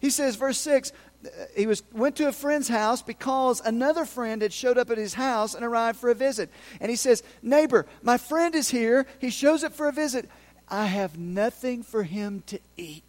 [0.00, 0.92] He says, verse 6
[1.24, 4.98] uh, he was went to a friend's house because another friend had showed up at
[4.98, 6.50] his house and arrived for a visit.
[6.80, 9.06] And he says, "Neighbor, my friend is here.
[9.20, 10.28] He shows up for a visit.
[10.68, 13.03] I have nothing for him to eat."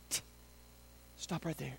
[1.26, 1.74] Stop right there.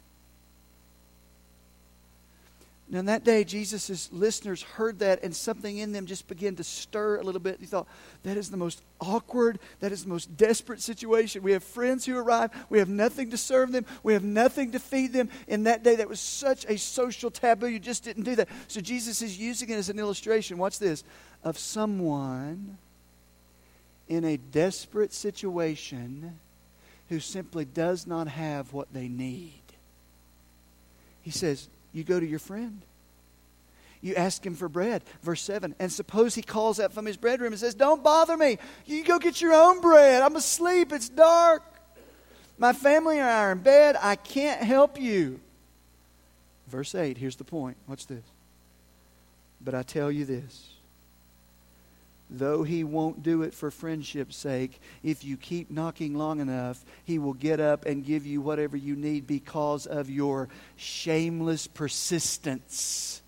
[2.88, 7.18] Now, that day, Jesus' listeners heard that, and something in them just began to stir
[7.18, 7.59] a little bit.
[7.61, 7.87] He thought,
[8.24, 11.44] that is the most awkward, that is the most desperate situation.
[11.44, 14.80] We have friends who arrive, we have nothing to serve them, we have nothing to
[14.80, 15.28] feed them.
[15.46, 18.48] In that day, that was such a social taboo, you just didn't do that.
[18.66, 20.59] So, Jesus is using it as an illustration.
[20.59, 21.04] Watch this
[21.44, 22.78] of someone
[24.09, 26.37] in a desperate situation
[27.09, 29.62] who simply does not have what they need.
[31.23, 32.83] He says, you go to your friend.
[34.03, 35.03] You ask him for bread.
[35.23, 35.75] Verse 7.
[35.79, 38.59] And suppose he calls out from his bedroom and says, Don't bother me.
[38.85, 40.23] You go get your own bread.
[40.23, 40.92] I'm asleep.
[40.92, 41.62] It's dark.
[42.59, 43.97] My family and I are in bed.
[44.01, 45.40] I can't help you.
[46.69, 47.16] Verse 8.
[47.16, 47.77] Here's the point.
[47.88, 48.23] Watch this.
[49.61, 50.75] But I tell you this
[52.30, 57.18] though he won't do it for friendship's sake, if you keep knocking long enough, he
[57.18, 63.22] will get up and give you whatever you need because of your shameless persistence.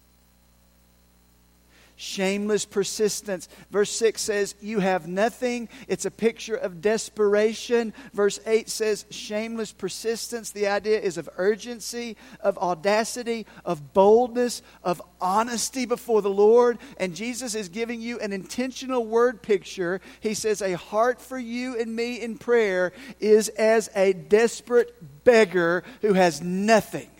[1.98, 3.48] Shameless persistence.
[3.70, 5.68] Verse 6 says, You have nothing.
[5.88, 7.92] It's a picture of desperation.
[8.14, 10.50] Verse 8 says, Shameless persistence.
[10.50, 16.78] The idea is of urgency, of audacity, of boldness, of honesty before the Lord.
[16.98, 20.00] And Jesus is giving you an intentional word picture.
[20.20, 25.82] He says, A heart for you and me in prayer is as a desperate beggar
[26.00, 27.10] who has nothing.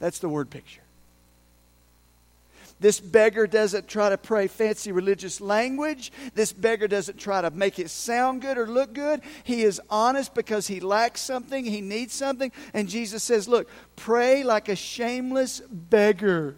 [0.00, 0.82] That's the word picture.
[2.80, 6.12] This beggar doesn't try to pray fancy religious language.
[6.34, 9.20] This beggar doesn't try to make it sound good or look good.
[9.42, 12.52] He is honest because he lacks something, he needs something.
[12.72, 16.54] And Jesus says, Look, pray like a shameless beggar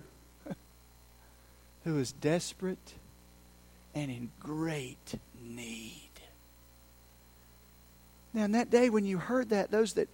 [1.84, 2.94] who is desperate
[3.94, 5.96] and in great need.
[8.32, 10.08] Now, in that day when you heard that, those that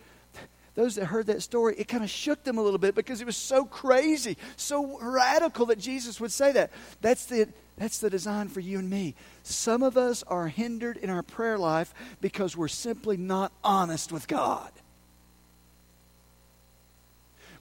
[0.76, 3.26] those that heard that story, it kind of shook them a little bit because it
[3.26, 6.70] was so crazy, so radical that Jesus would say that.
[7.00, 9.14] That's the, that's the design for you and me.
[9.42, 14.28] Some of us are hindered in our prayer life because we're simply not honest with
[14.28, 14.70] God.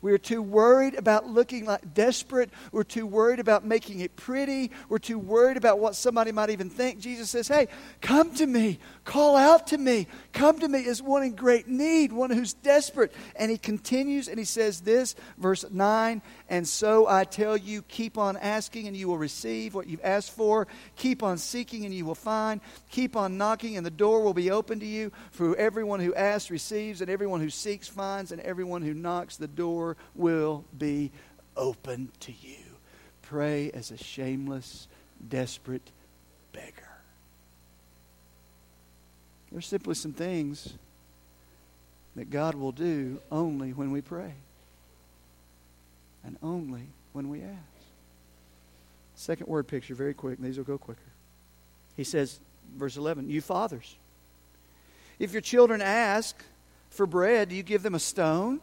[0.06, 2.52] We're too worried about looking like desperate.
[2.72, 4.70] We're too worried about making it pretty.
[4.88, 7.00] We're too worried about what somebody might even think.
[7.00, 7.70] Jesus says, Hey,
[8.02, 8.78] come to me.
[9.04, 10.06] Call out to me.
[10.32, 13.14] Come to me as one in great need, one who's desperate.
[13.36, 18.20] And he continues and he says this, verse 9 And so I tell you, keep
[18.20, 20.68] on asking and you will receive what you've asked for.
[20.98, 22.62] Keep on seeking and you will find.
[22.92, 25.12] Keep on knocking and the door will be open to you.
[25.32, 29.48] For everyone who asks receives, and everyone who seeks finds, and everyone who knocks the
[29.48, 31.12] door will be
[31.56, 32.58] open to you.
[33.22, 34.88] Pray as a shameless,
[35.28, 35.92] desperate
[36.52, 36.90] beggar.
[39.52, 40.74] There's simply some things
[42.16, 44.34] that God will do only when we pray
[46.24, 47.56] and only when we ask.
[49.16, 50.40] Second word picture, very quick.
[50.40, 51.00] These will go quicker.
[51.96, 52.40] He says,
[52.76, 53.96] verse 11, You fathers,
[55.20, 56.36] if your children ask
[56.90, 58.60] for bread, do you give them a stone?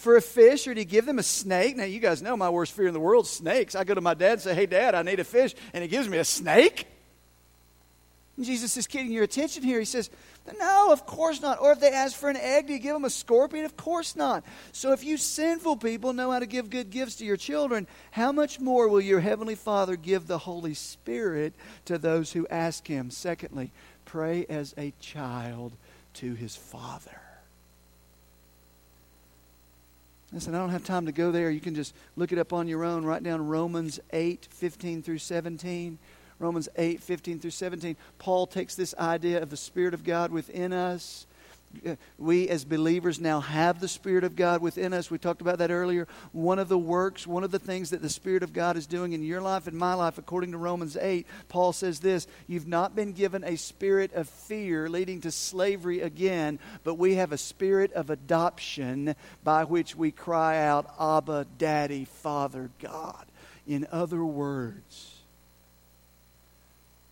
[0.00, 1.76] For a fish, or he give them a snake?
[1.76, 3.74] Now, you guys know my worst fear in the world snakes.
[3.74, 5.88] I go to my dad and say, Hey, dad, I need a fish, and he
[5.88, 6.86] gives me a snake?
[8.40, 9.78] And Jesus is getting your attention here.
[9.78, 10.08] He says,
[10.58, 11.60] No, of course not.
[11.60, 13.66] Or if they ask for an egg, do you give them a scorpion?
[13.66, 14.44] Of course not.
[14.72, 18.32] So if you sinful people know how to give good gifts to your children, how
[18.32, 23.10] much more will your Heavenly Father give the Holy Spirit to those who ask Him?
[23.10, 23.72] Secondly,
[24.06, 25.74] pray as a child
[26.14, 27.29] to His Father.
[30.32, 31.50] Listen, I don't have time to go there.
[31.50, 33.04] You can just look it up on your own.
[33.04, 35.98] Write down Romans 8, 15 through 17.
[36.38, 37.96] Romans 8, 15 through 17.
[38.18, 41.26] Paul takes this idea of the Spirit of God within us
[42.18, 45.10] we as believers now have the Spirit of God within us.
[45.10, 46.08] We talked about that earlier.
[46.32, 49.12] One of the works, one of the things that the Spirit of God is doing
[49.12, 52.96] in your life and my life, according to Romans 8, Paul says this You've not
[52.96, 57.92] been given a spirit of fear leading to slavery again, but we have a spirit
[57.92, 63.26] of adoption by which we cry out, Abba, Daddy, Father, God.
[63.66, 65.19] In other words,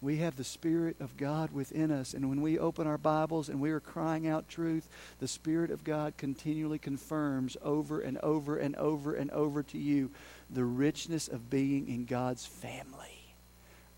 [0.01, 2.15] we have the Spirit of God within us.
[2.15, 5.83] And when we open our Bibles and we are crying out truth, the Spirit of
[5.83, 10.11] God continually confirms over and over and over and over to you
[10.51, 13.35] the richness of being in God's family.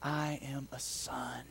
[0.03, 1.45] I am a son.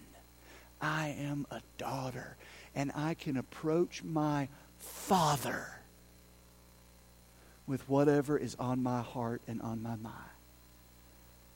[0.81, 2.35] I am a daughter.
[2.73, 5.67] And I can approach my Father
[7.67, 10.15] with whatever is on my heart and on my mind.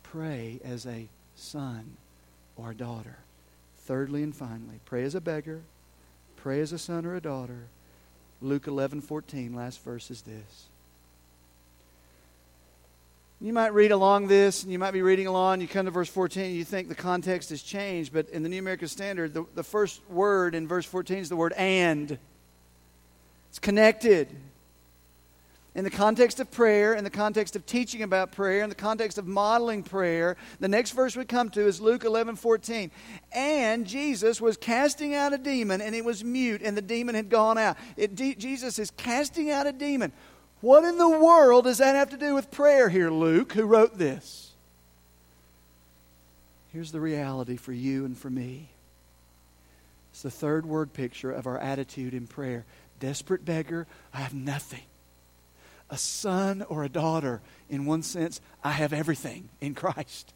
[0.03, 1.97] Pray as a son
[2.57, 3.17] or a daughter.
[3.85, 5.61] Thirdly and finally, pray as a beggar,
[6.37, 7.67] pray as a son or a daughter.
[8.41, 10.67] Luke 11 14, last verse is this.
[13.41, 16.07] You might read along this, and you might be reading along, you come to verse
[16.07, 19.45] 14, and you think the context has changed, but in the New American Standard, the,
[19.53, 22.17] the first word in verse 14 is the word and.
[23.49, 24.29] It's connected
[25.75, 29.17] in the context of prayer, in the context of teaching about prayer, in the context
[29.17, 32.91] of modeling prayer, the next verse we come to is Luke 11 14.
[33.31, 37.29] And Jesus was casting out a demon, and it was mute, and the demon had
[37.29, 37.77] gone out.
[37.97, 40.11] It, Jesus is casting out a demon.
[40.61, 43.97] What in the world does that have to do with prayer here, Luke, who wrote
[43.97, 44.51] this?
[46.71, 48.69] Here's the reality for you and for me.
[50.11, 52.65] It's the third word picture of our attitude in prayer.
[52.99, 54.83] Desperate beggar, I have nothing
[55.93, 57.41] a son or a daughter.
[57.69, 60.33] In one sense, I have everything in Christ.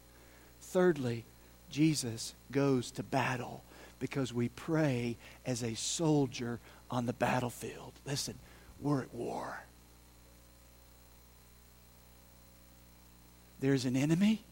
[0.60, 1.24] Thirdly,
[1.68, 3.64] Jesus goes to battle
[3.98, 7.92] because we pray as a soldier on the battlefield.
[8.06, 8.34] Listen,
[8.80, 9.64] we're at war.
[13.60, 14.44] there's an enemy.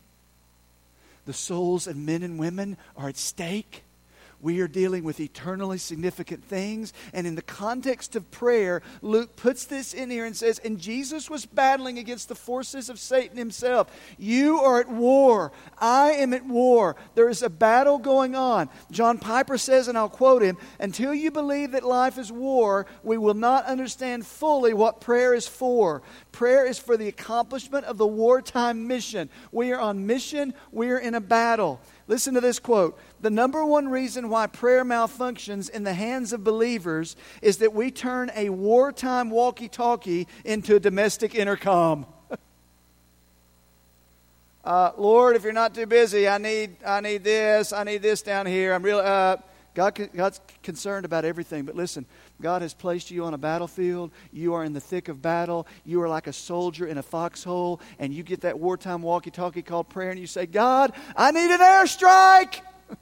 [1.26, 3.82] The souls of men and women are at stake.
[4.41, 6.93] We are dealing with eternally significant things.
[7.12, 11.30] And in the context of prayer, Luke puts this in here and says, And Jesus
[11.30, 13.91] was battling against the forces of Satan himself.
[14.18, 15.53] You are at war.
[15.78, 16.97] I am at war.
[17.14, 18.68] There is a battle going on.
[18.91, 23.18] John Piper says, and I'll quote him Until you believe that life is war, we
[23.18, 26.03] will not understand fully what prayer is for.
[26.32, 29.30] Prayer is for the accomplishment of the wartime mission.
[29.51, 31.80] We are on mission, we are in a battle.
[32.09, 32.98] Listen to this quote.
[33.20, 37.90] The number one reason why prayer malfunctions in the hands of believers is that we
[37.90, 42.07] turn a wartime walkie talkie into a domestic intercom.
[44.64, 48.22] uh, Lord, if you're not too busy, I need, I need this, I need this
[48.22, 48.72] down here.
[48.72, 49.38] I'm really, uh,
[49.74, 51.64] God, God's concerned about everything.
[51.64, 52.07] But listen,
[52.41, 54.11] God has placed you on a battlefield.
[54.30, 55.66] You are in the thick of battle.
[55.84, 59.62] You are like a soldier in a foxhole, and you get that wartime walkie talkie
[59.62, 62.61] called prayer, and you say, God, I need an airstrike.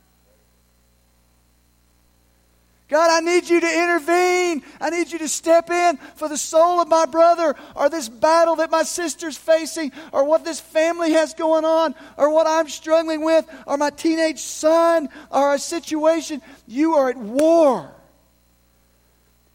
[2.89, 4.62] God, I need you to intervene.
[4.80, 8.55] I need you to step in for the soul of my brother, or this battle
[8.57, 13.24] that my sister's facing, or what this family has going on, or what I'm struggling
[13.24, 16.41] with, or my teenage son, or a situation.
[16.68, 17.91] You are at war.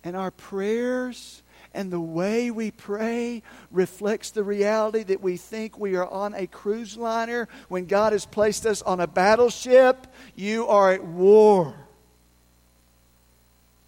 [0.03, 1.43] And our prayers
[1.73, 6.47] and the way we pray reflects the reality that we think we are on a
[6.47, 10.07] cruise liner when God has placed us on a battleship.
[10.35, 11.75] You are at war.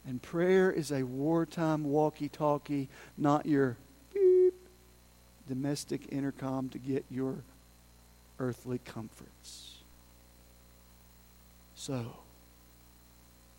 [0.06, 3.78] And prayer is a wartime walkie talkie, not your
[4.14, 4.54] beep,
[5.48, 7.38] domestic intercom to get your
[8.40, 9.78] earthly comforts.
[11.76, 12.18] So,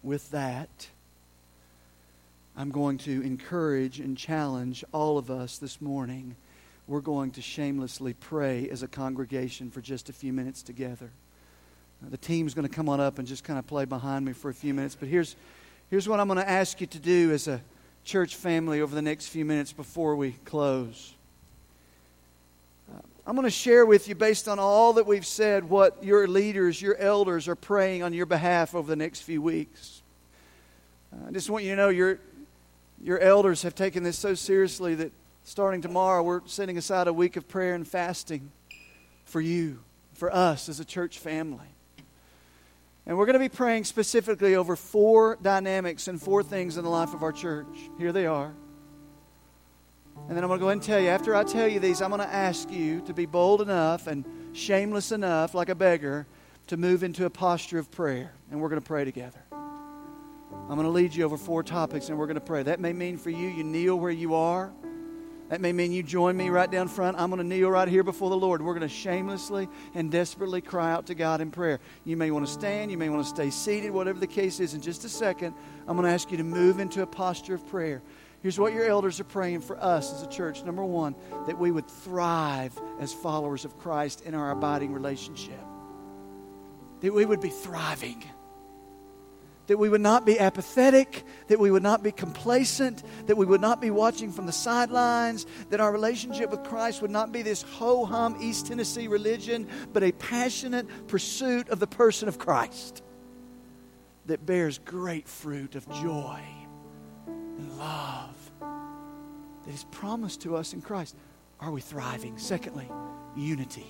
[0.02, 0.88] with that,
[2.54, 6.36] I'm going to encourage and challenge all of us this morning.
[6.86, 11.10] We're going to shamelessly pray as a congregation for just a few minutes together.
[12.04, 14.34] Uh, the team's going to come on up and just kind of play behind me
[14.34, 14.94] for a few minutes.
[14.94, 15.34] But here's,
[15.88, 17.62] here's what I'm going to ask you to do as a
[18.04, 21.14] church family over the next few minutes before we close.
[22.92, 26.28] Uh, I'm going to share with you, based on all that we've said, what your
[26.28, 30.02] leaders, your elders are praying on your behalf over the next few weeks.
[31.14, 32.18] Uh, I just want you to know you're
[33.02, 35.12] your elders have taken this so seriously that
[35.44, 38.50] starting tomorrow, we're setting aside a week of prayer and fasting
[39.24, 39.80] for you,
[40.14, 41.66] for us as a church family.
[43.04, 46.90] And we're going to be praying specifically over four dynamics and four things in the
[46.90, 47.66] life of our church.
[47.98, 48.54] Here they are.
[50.28, 52.00] And then I'm going to go ahead and tell you, after I tell you these,
[52.00, 56.26] I'm going to ask you to be bold enough and shameless enough, like a beggar,
[56.68, 58.32] to move into a posture of prayer.
[58.52, 59.40] And we're going to pray together.
[60.52, 62.62] I'm going to lead you over four topics and we're going to pray.
[62.62, 64.72] That may mean for you, you kneel where you are.
[65.52, 67.18] That may mean you join me right down front.
[67.18, 68.62] I'm going to kneel right here before the Lord.
[68.62, 71.78] We're going to shamelessly and desperately cry out to God in prayer.
[72.04, 74.72] You may want to stand, you may want to stay seated, whatever the case is.
[74.72, 75.54] In just a second,
[75.86, 78.02] I'm going to ask you to move into a posture of prayer.
[78.40, 80.64] Here's what your elders are praying for us as a church.
[80.64, 81.14] Number one,
[81.46, 85.60] that we would thrive as followers of Christ in our abiding relationship.
[87.00, 88.24] That we would be thriving
[89.72, 93.62] that we would not be apathetic, that we would not be complacent, that we would
[93.62, 97.62] not be watching from the sidelines, that our relationship with Christ would not be this
[97.62, 103.02] ho hum East Tennessee religion, but a passionate pursuit of the person of Christ
[104.26, 106.42] that bears great fruit of joy
[107.26, 111.16] and love that is promised to us in Christ.
[111.60, 112.36] Are we thriving?
[112.36, 112.90] Secondly,
[113.34, 113.86] unity.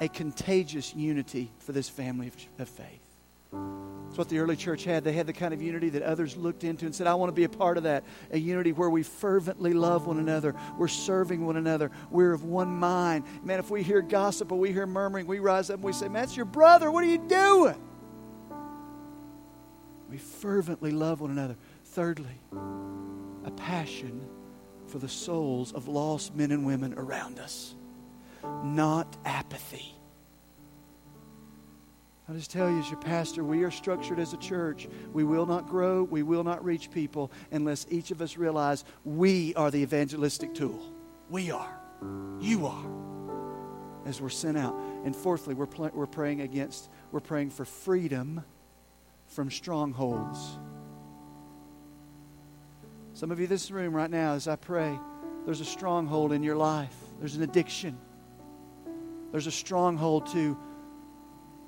[0.00, 3.03] A contagious unity for this family of, faith.
[4.14, 5.02] That's what the early church had.
[5.02, 7.34] They had the kind of unity that others looked into and said, I want to
[7.34, 8.04] be a part of that.
[8.30, 10.54] A unity where we fervently love one another.
[10.78, 11.90] We're serving one another.
[12.10, 13.24] We're of one mind.
[13.42, 16.06] Man, if we hear gossip or we hear murmuring, we rise up and we say,
[16.06, 16.92] Man, that's your brother.
[16.92, 17.74] What are you doing?
[20.08, 21.56] We fervently love one another.
[21.86, 24.28] Thirdly, a passion
[24.86, 27.74] for the souls of lost men and women around us,
[28.62, 29.93] not apathy.
[32.28, 34.88] I'll just tell you, as your pastor, we are structured as a church.
[35.12, 39.54] We will not grow, we will not reach people unless each of us realize we
[39.56, 40.80] are the evangelistic tool.
[41.28, 41.78] We are.
[42.40, 42.86] You are.
[44.06, 44.74] As we're sent out.
[45.04, 48.42] And fourthly, we're, pl- we're praying against, we're praying for freedom
[49.26, 50.38] from strongholds.
[53.12, 54.98] Some of you in this room right now, as I pray,
[55.44, 56.94] there's a stronghold in your life.
[57.20, 57.98] There's an addiction.
[59.30, 60.56] There's a stronghold to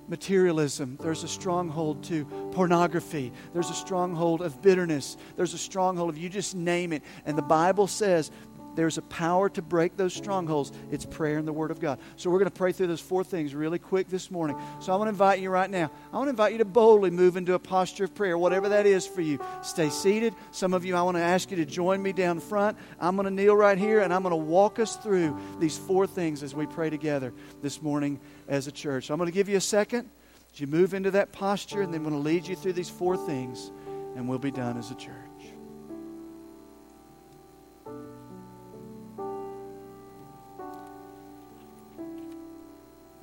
[0.09, 0.99] materialism.
[1.01, 3.33] There's a stronghold to pornography.
[3.53, 5.17] There's a stronghold of bitterness.
[5.37, 7.03] There's a stronghold of you just name it.
[7.25, 8.31] And the Bible says
[8.77, 10.71] there's a power to break those strongholds.
[10.93, 11.99] It's prayer and the Word of God.
[12.17, 14.57] So we're going to pray through those four things really quick this morning.
[14.81, 15.91] So I want to invite you right now.
[16.13, 18.87] I want to invite you to boldly move into a posture of prayer, whatever that
[18.87, 19.41] is for you.
[19.63, 20.35] Stay seated.
[20.53, 22.77] Some of you, I want to ask you to join me down front.
[23.01, 26.07] I'm going to kneel right here and I'm going to walk us through these four
[26.07, 29.07] things as we pray together this morning as a church.
[29.07, 30.09] So I'm going to give you a second.
[30.53, 32.89] As you move into that posture, and then I'm going to lead you through these
[32.89, 33.71] four things,
[34.15, 35.26] and we'll be done as a church.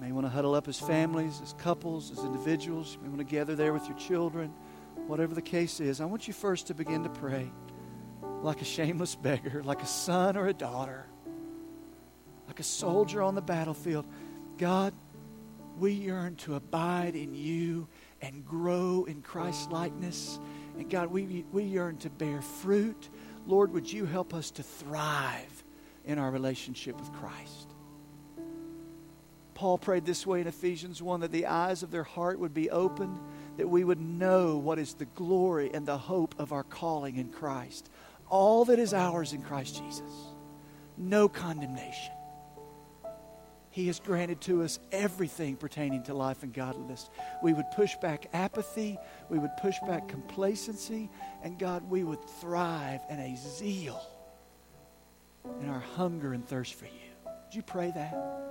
[0.03, 2.95] May want to huddle up as families, as couples, as individuals.
[2.95, 4.51] You may want to gather there with your children.
[5.07, 7.49] Whatever the case is, I want you first to begin to pray
[8.41, 11.05] like a shameless beggar, like a son or a daughter,
[12.47, 14.05] like a soldier on the battlefield.
[14.57, 14.93] God,
[15.79, 17.87] we yearn to abide in you
[18.21, 20.37] and grow in Christ's likeness.
[20.77, 23.09] And God, we, we yearn to bear fruit.
[23.47, 25.63] Lord, would you help us to thrive
[26.03, 27.72] in our relationship with Christ?
[29.63, 32.69] Paul prayed this way in Ephesians 1 that the eyes of their heart would be
[32.69, 33.17] opened,
[33.55, 37.29] that we would know what is the glory and the hope of our calling in
[37.29, 37.89] Christ.
[38.27, 40.11] All that is ours in Christ Jesus.
[40.97, 42.11] No condemnation.
[43.69, 47.09] He has granted to us everything pertaining to life and godliness.
[47.41, 48.97] We would push back apathy,
[49.29, 51.09] we would push back complacency,
[51.41, 54.05] and God, we would thrive in a zeal
[55.61, 56.91] in our hunger and thirst for you.
[57.23, 58.43] Would you pray that?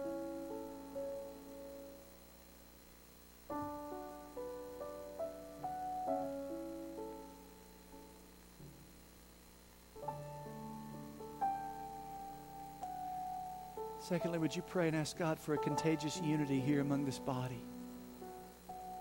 [14.03, 17.62] Secondly, would you pray and ask God for a contagious unity here among this body?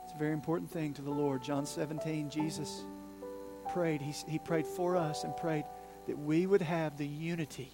[0.04, 1.41] It's a very important thing to the Lord.
[1.41, 2.84] John 17, Jesus
[3.74, 3.99] prayed.
[3.99, 5.66] He, he prayed for us and prayed
[6.08, 7.72] that we would have the unity,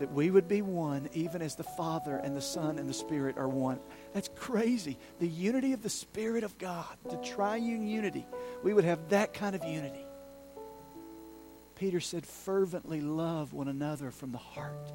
[0.00, 3.38] that we would be one, even as the Father and the Son and the Spirit
[3.38, 3.78] are one.
[4.12, 4.98] That's crazy.
[5.20, 8.26] The unity of the Spirit of God, the triune unity.
[8.64, 10.04] We would have that kind of unity.
[11.76, 14.90] Peter said, fervently love one another from the heart.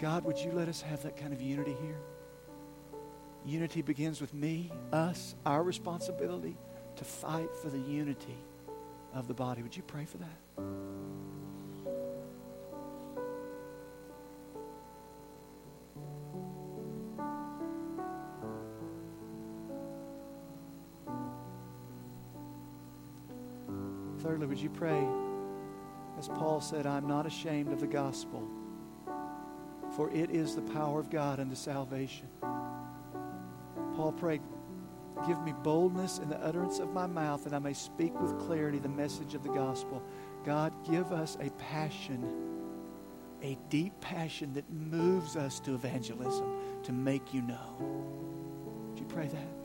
[0.00, 1.98] God, would you let us have that kind of unity here?
[3.44, 6.56] Unity begins with me, us, our responsibility
[6.96, 8.36] to fight for the unity
[9.12, 9.62] of the body.
[9.62, 10.38] Would you pray for that?
[24.20, 25.04] Thirdly, would you pray,
[26.18, 28.48] as Paul said, I'm not ashamed of the gospel
[29.98, 32.28] for it is the power of God unto salvation.
[33.96, 34.40] Paul prayed,
[35.26, 38.78] Give me boldness in the utterance of my mouth, that I may speak with clarity
[38.78, 40.00] the message of the gospel.
[40.44, 42.22] God, give us a passion,
[43.42, 46.48] a deep passion that moves us to evangelism,
[46.84, 47.74] to make you know.
[48.90, 49.57] Would you pray that?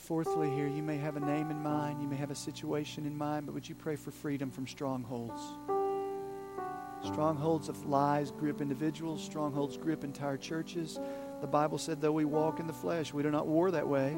[0.00, 3.06] Then, fourthly, here, you may have a name in mind, you may have a situation
[3.06, 5.40] in mind, but would you pray for freedom from strongholds?
[7.04, 10.98] Strongholds of lies grip individuals, strongholds grip entire churches.
[11.40, 14.16] The Bible said, though we walk in the flesh, we do not war that way.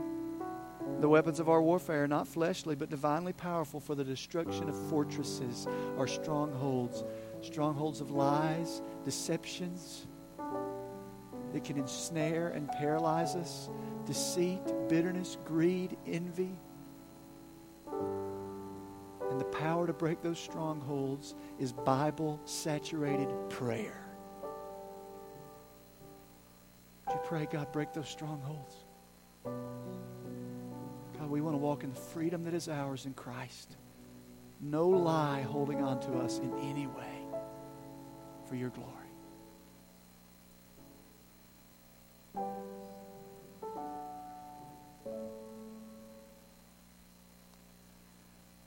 [1.01, 4.89] The weapons of our warfare are not fleshly, but divinely powerful for the destruction of
[4.89, 5.67] fortresses
[5.97, 7.05] or strongholds.
[7.41, 10.07] Strongholds of lies, deceptions
[11.53, 13.69] that can ensnare and paralyze us
[14.07, 16.59] deceit, bitterness, greed, envy.
[19.31, 24.05] And the power to break those strongholds is Bible saturated prayer.
[27.07, 28.75] Would you pray, God, break those strongholds?
[29.45, 33.77] God, we want to walk in the freedom that is ours in Christ.
[34.61, 37.27] No lie holding on to us in any way
[38.49, 39.02] for your glory.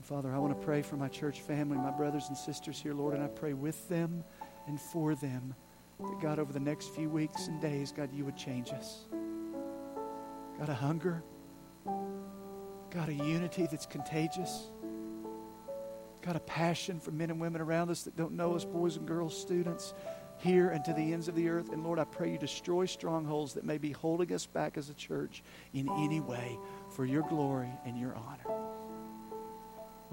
[0.06, 3.16] Father, I want to pray for my church family, my brothers and sisters here, Lord,
[3.16, 4.24] and I pray with them
[4.68, 5.56] and for them
[5.99, 9.06] that, God, over the next few weeks and days, God, you would change us.
[10.60, 11.24] God, a hunger.
[11.86, 14.68] God, a unity that's contagious.
[16.22, 19.08] God, a passion for men and women around us that don't know us, boys and
[19.08, 19.95] girls, students,
[20.38, 21.72] here and to the ends of the earth.
[21.72, 24.93] And Lord, I pray you destroy strongholds that may be holding us back as a
[24.93, 25.41] church
[25.74, 26.60] in any way
[26.91, 28.55] for your glory and your honor.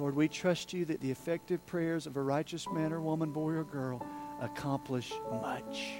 [0.02, 3.52] Lord, we trust you that the effective prayers of a righteous man or woman, boy
[3.52, 4.04] or girl,
[4.40, 5.92] accomplish much.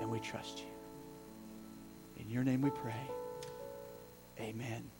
[0.00, 2.22] And we trust you.
[2.22, 3.10] In your name we pray.
[4.40, 4.90] Amen.